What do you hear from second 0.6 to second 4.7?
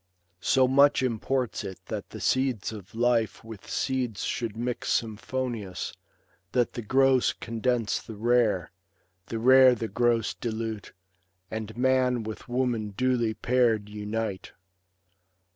much imports it that the seeds of life With seeds should